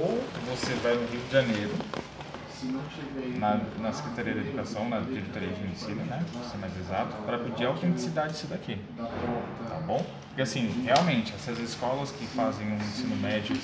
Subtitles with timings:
[0.00, 1.74] ou você vai no Rio de Janeiro,
[3.38, 7.38] na, na Secretaria da Educação, na Diretoria de Ensino, né, para ser mais exato, para
[7.38, 8.80] pedir a autenticidade disso daqui.
[8.96, 10.04] Tá bom?
[10.28, 13.56] Porque assim, realmente, essas escolas que fazem um ensino médio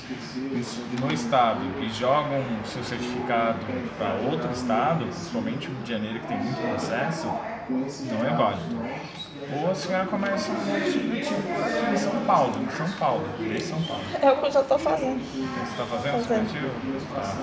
[1.01, 3.59] no estado e jogam o seu certificado
[3.99, 9.24] para outro estado, principalmente o Rio de Janeiro, que tem muito processo, não é válido.
[9.53, 13.81] Ou a senhora começa um supletivo aqui em São Paulo, em São Paulo, em São
[13.83, 14.03] Paulo.
[14.23, 15.21] É o que eu já estou fazendo.
[15.21, 16.49] Você está fazendo Fazendo.
[16.49, 16.71] supletivo?
[17.15, 17.35] Tá.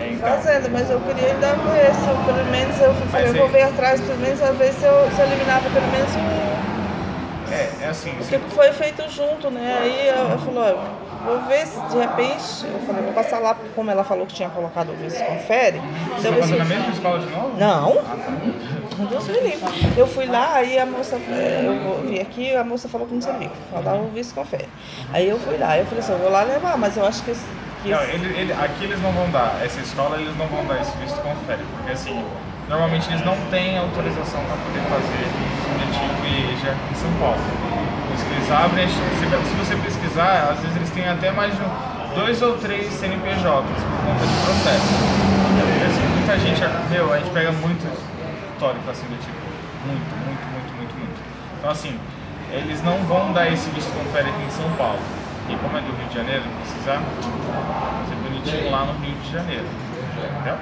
[0.00, 3.32] É, então, Fazendo, mas eu queria ainda ver se eu, pelo menos eu falei, eu
[3.32, 6.10] aí- vou ver atrás, pelo menos a ver se eu, se eu eliminava pelo menos
[6.14, 7.52] um.
[7.52, 9.78] é, é assim, Porque você, foi feito junto, né?
[9.80, 13.56] Aí eu, eu falei, ó, vou ver se de repente, eu falei, vou passar lá,
[13.74, 15.78] como ela falou que tinha colocado o vice confere.
[15.80, 17.58] você então está eu fazendo na mesma escola de novo?
[17.58, 18.87] Não, Ah, tá.
[19.06, 19.94] Deus me livre.
[19.96, 23.50] Eu fui lá, aí a moça, eu vim aqui, a moça falou que não sabia,
[23.72, 24.68] falava o vice confere.
[25.12, 27.32] Aí eu fui lá, eu falei assim, eu vou lá levar, mas eu acho que,
[27.82, 30.80] que Não, ele, ele- aqui eles não vão dar, essa escola eles não vão dar
[30.80, 32.24] esse visto confere, porque assim,
[32.68, 35.24] normalmente eles não têm autorização para poder fazer
[35.62, 37.38] supletivo e em São Paulo.
[38.34, 41.60] Eles abrem, se você pesquisar, às vezes eles têm até mais de
[42.14, 44.88] dois ou três CNPJs por conta de processo.
[45.58, 47.84] Porque, assim, muita gente, meu, a gente pega muito
[48.58, 49.38] histórico assim do tipo,
[49.86, 51.18] muito, muito, muito, muito, muito.
[51.58, 51.96] Então assim,
[52.50, 54.98] eles não vão dar esse visto confere aqui em São Paulo.
[55.48, 59.64] E como é do Rio de Janeiro, precisa fazer bonitinho lá no Rio de Janeiro.
[60.34, 60.56] Entendeu?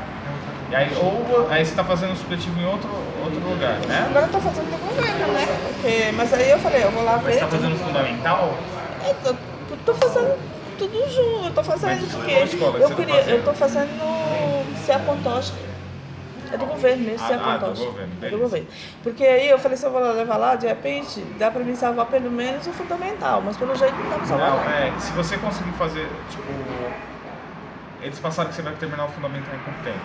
[0.71, 2.91] E aí, ou aí você está fazendo o supletivo em outro,
[3.25, 4.07] outro lugar, né?
[4.11, 5.47] agora eu tô fazendo no governo, né?
[5.65, 7.33] Porque, mas aí eu falei, eu vou lá Mas ver.
[7.33, 8.55] você está fazendo fundamental?
[9.07, 10.39] Eu tô, eu tô fazendo
[10.77, 12.03] tudo junto, eu tô fazendo Mas
[12.53, 13.37] escola que eu tá queria, fazendo?
[13.37, 15.66] eu tô fazendo no CEA Pontóstico.
[16.53, 18.67] É do governo mesmo, Ah, CEA ah, do governo, É do governo.
[19.03, 22.07] Porque aí eu falei, se eu vou levar lá, de repente, dá pra me salvar
[22.07, 24.51] pelo menos o fundamental, mas pelo jeito não dá pra salvar.
[24.51, 26.53] Não, é, se você conseguir fazer, tipo,
[28.03, 29.99] eles passaram que você vai terminar o fundamental em quanto tempo?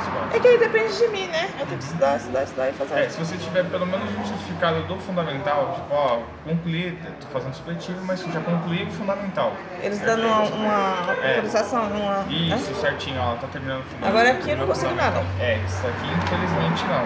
[0.00, 0.28] Escola.
[0.32, 1.50] É que aí depende de mim, né?
[1.58, 2.94] Eu tenho que estudar, estudar, estudar e fazer.
[2.98, 7.54] É, se você tiver pelo menos um certificado do fundamental, tipo, ó, concluí, tô fazendo
[7.54, 9.52] supletivo, mas já concluí o fundamental.
[9.82, 11.34] Eles dando uma, uma É.
[11.36, 12.24] autorização, uma.
[12.32, 12.80] Isso, né?
[12.80, 14.08] certinho, ó, tá terminando o fundamental.
[14.10, 15.22] Agora aqui eu não consigo nada.
[15.40, 17.04] É, isso aqui infelizmente não.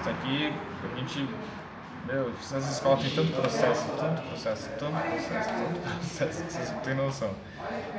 [0.00, 0.52] Isso aqui
[0.94, 1.28] a gente.
[2.06, 6.94] Meu, essas escolas têm tanto processo, tanto processo, tanto processo, tanto processo, vocês não têm
[6.94, 7.30] noção.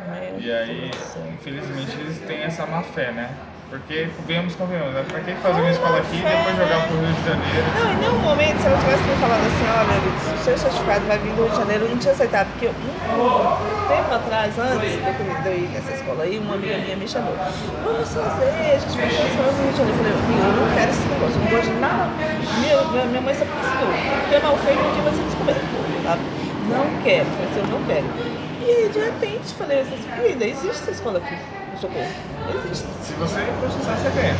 [0.09, 3.35] Meu E aí, Deus infelizmente, eles têm essa má fé, né?
[3.69, 5.03] Porque, venhamos, convenhamos, né?
[5.11, 7.67] Pra que fazer uma escola aqui e depois jogar pro Rio de Janeiro?
[7.75, 11.17] Não, em nenhum momento, se ela tivesse me falado assim, olha, o seu certificado vai
[11.19, 14.87] vir do Rio de Janeiro, eu não tinha aceitado, porque um, um tempo atrás, antes
[14.87, 17.35] de eu- ir nessa escola aí, uma amiga minha me chamou.
[17.35, 19.99] Vamos fazer, a gente vai fazer escola no Rio de Janeiro.
[19.99, 22.07] Eu falei, eu não quero esse negócio, eu não gosto de nada.
[22.63, 25.67] Minha, minha, mãe sempre ensinou, porque é mal feito, um dia vai ser descoberto,
[26.07, 26.21] sabe?
[26.71, 28.46] Não quero, eu não quero.
[28.67, 31.35] E de repente, falei assim, vida, existe essa escola aqui,
[31.71, 32.11] no Socorro.
[32.65, 32.87] Existe.
[33.01, 34.35] Se você processar, você ganha.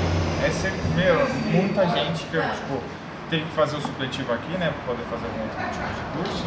[0.46, 2.82] É sempre, meu, muita gente que eu, tipo,
[3.30, 4.74] teve que fazer o supletivo aqui, né?
[4.86, 6.46] Pra poder fazer algum outro tipo de curso,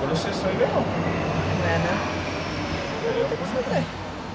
[0.00, 0.84] processou e ganhou.
[1.64, 1.98] É, né?
[3.28, 3.84] Que fazer.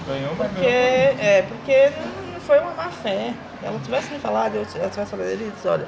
[0.07, 1.19] Ganhou, mas Porque, ganhou.
[1.19, 1.91] é, porque
[2.31, 3.33] não foi uma má fé.
[3.63, 5.87] Ela tivesse me falado, eu, ela tivesse falado, ele disse, olha,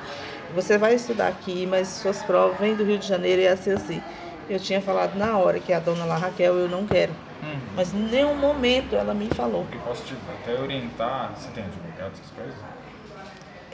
[0.55, 3.73] você vai estudar aqui, mas suas provas vêm do Rio de Janeiro e é assim,
[3.73, 4.01] assim.
[4.50, 7.11] Eu tinha falado na hora que a dona lá, Raquel, eu não quero.
[7.41, 7.59] Uhum.
[7.75, 9.66] Mas em nenhum momento ela me falou.
[9.72, 12.56] Eu posso te até orientar, você tem advogado, essas coisas?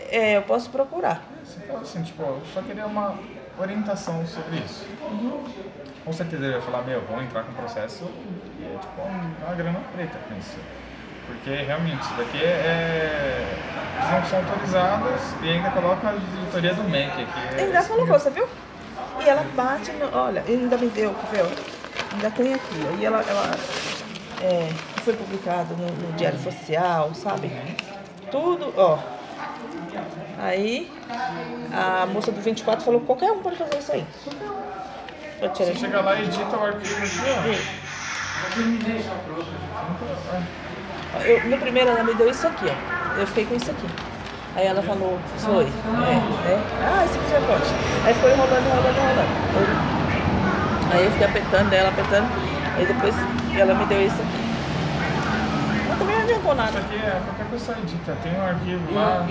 [0.09, 1.23] É, eu posso procurar.
[1.43, 3.15] Você fala assim, tipo, eu só queria uma
[3.59, 4.85] orientação sobre isso.
[6.03, 8.03] Com certeza ele vai falar, meu, vamos entrar com processo
[8.59, 10.57] e é tipo uma grana preta com isso.
[11.27, 13.57] Porque realmente isso daqui é.
[14.01, 17.55] Eles não são autorizados e ainda coloca a diretoria do MEC aqui.
[17.57, 18.47] É- Ainda colocou, você viu?
[19.23, 20.17] E ela bate no.
[20.17, 22.13] Olha, ainda me deu, ó?
[22.13, 22.87] Ainda tem aqui.
[22.89, 23.51] Aí ela, ela
[24.41, 24.69] é,
[25.03, 27.51] foi publicado no, no Diário Social, sabe?
[28.31, 28.97] Tudo, ó.
[30.39, 30.91] Aí
[31.71, 34.05] a moça do 24 falou que qualquer um pode fazer isso aí.
[35.39, 35.73] Eu tirei.
[35.73, 37.59] Você chega lá e edita o arquivo aqui,
[41.25, 43.19] Eu, no primeiro ela me deu isso aqui, ó.
[43.19, 43.87] Eu fiquei com isso aqui.
[44.55, 45.65] Aí ela falou, foi.
[45.65, 46.59] É, é.
[46.83, 47.90] Ah, esse aqui já pode.
[48.03, 50.91] Aí ficou enrolando, enrolando, enrolando.
[50.91, 52.27] Aí eu fiquei apertando ela, apertando.
[52.77, 53.15] Aí depois
[53.55, 54.41] ela me deu isso aqui.
[55.87, 56.53] Mas também não adiantou ó.
[56.53, 56.79] Isso nada.
[56.79, 58.17] aqui é qualquer pessoa edita.
[58.23, 59.25] Tem um arquivo lá.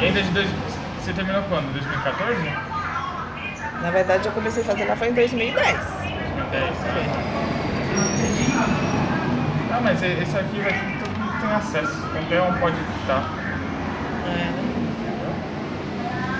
[0.00, 0.48] E ainda de dois.
[1.00, 1.72] Você terminou quando?
[1.72, 2.50] 2014?
[3.82, 5.76] Na verdade eu comecei a fazer lá foi em 2010.
[5.76, 6.74] 2010,
[9.72, 12.02] Ah, mas esse arquivo aqui todo mundo tem acesso.
[12.12, 13.28] Qualquer um pode editar.
[14.24, 14.52] É, né?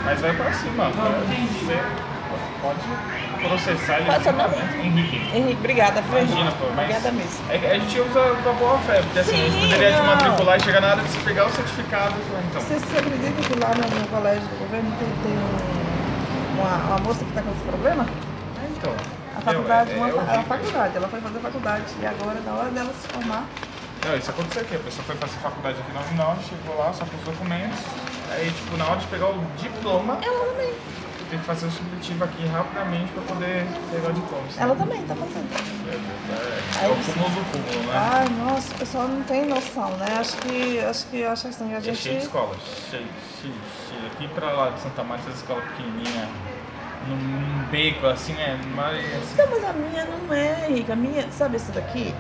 [0.07, 0.91] Mas vai pra cima.
[0.91, 1.83] Você
[2.63, 2.81] pode
[3.47, 4.05] processar ele.
[4.07, 4.57] Qual é o seu nome?
[4.83, 5.37] Henrique.
[5.37, 7.45] Henrique, obrigada, viu, Imagina, pô, mas Obrigada mesmo.
[7.51, 9.99] é a gente usa com a boa fé, porque assim, a gente Sim, poderia te
[9.99, 10.07] não.
[10.07, 12.15] matricular e chegar na hora de se pegar o certificado.
[12.51, 16.77] Então, Você, você acredita que lá no, no colégio do governo tem, tem um- uma,
[16.77, 18.07] uma moça que está com esse problema?
[18.77, 18.95] então.
[19.37, 22.53] A faculdade, uma, é, é fa- a faculdade, ela foi fazer faculdade e agora, na
[22.53, 23.45] hora dela se formar,
[24.05, 24.77] Não, isso aconteceu aqui.
[24.77, 27.79] A pessoa foi fazer faculdade aqui na Uninove, chegou lá, só com os documentos.
[28.31, 30.75] Aí, tipo, na hora de pegar o diploma, ela também.
[31.31, 34.45] tem que fazer o supletivo aqui rapidamente pra poder pegar o diploma.
[34.51, 35.49] senão- Ela também está fazendo.
[35.89, 37.97] É, é, é o cúmulo do cúmulo, né?
[37.99, 40.07] Ai, nossa, o pessoal não tem noção, né?
[40.21, 42.59] Acho que, acho que, acho assim, a É cheio de escolas,
[42.91, 43.07] cheio,
[43.41, 43.55] cheio,
[43.89, 44.07] cheio.
[44.13, 46.29] Aqui pra lá de Santa Marta, essa escola pequenininha,
[47.09, 49.05] num, num beco assim, é mais.
[49.05, 50.93] Assim, Não, mas a minha não é, Henrique.
[50.93, 52.15] A minha, sabe essa daqui?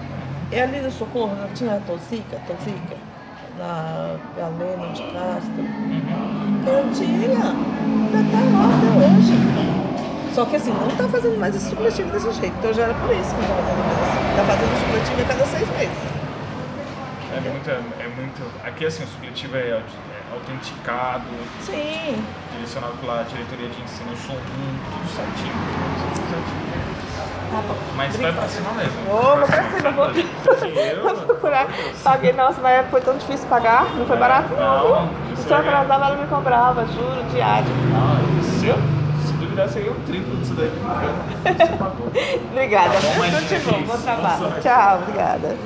[0.50, 2.96] É ali no Socorro, não tinha a Tolsica, Tolsica?
[3.58, 5.62] Na Galeno de Castro.
[5.62, 6.62] uhum.
[6.66, 7.28] Eu tinha.
[7.28, 9.36] Ainda tá lá até hoje.
[10.34, 12.54] Só que assim, não tá fazendo mais esse supletivo desse jeito.
[12.58, 14.36] Então já era por isso que não tá fazendo mais assim.
[14.36, 16.16] Tá fazendo supletivo a cada seis meses.
[17.36, 18.66] É muito, é muito.
[18.66, 19.82] Aqui assim, o supletivo é, é
[20.32, 21.24] autenticado,
[21.60, 22.22] Sim.
[22.52, 25.52] direcionado pela diretoria de ensino, eu sou tudo certinho.
[26.00, 26.75] Tudo certinho.
[27.50, 27.74] Tá bom.
[27.96, 28.92] Mas vai pra cima mesmo.
[29.08, 31.14] Vou, vou pra cima, vou.
[31.14, 31.66] Vou procurar.
[32.02, 33.84] Paguei, nossa, época foi tão difícil pagar.
[33.96, 34.88] Não foi barato, não.
[35.00, 37.66] Não, Se eu é- atrasava, ela me cobrava, juro, diário.
[37.94, 38.18] Ah,
[38.58, 38.76] se, eu,
[39.26, 40.70] se duvidar, seria o triplo disso daí.
[40.70, 42.12] Você pagou.
[42.52, 42.90] Obrigada.
[42.90, 44.38] Tá bom, mas Tudo de é bom, trabalho.
[44.38, 44.60] Sorte.
[44.60, 45.56] Tchau, obrigada.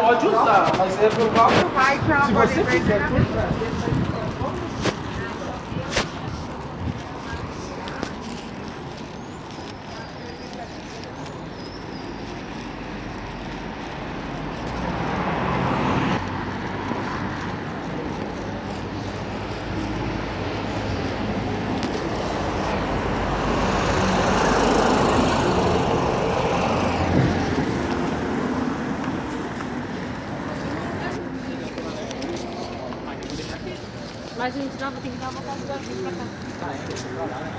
[0.00, 2.26] Pode usar, mas é provável.
[2.26, 3.99] Se você quiser tudo.
[34.40, 36.24] Mas a gente não vai ter que dar uma volta agora pra cá.
[36.62, 36.76] Ah, é?
[37.14, 37.50] Vai lá, né?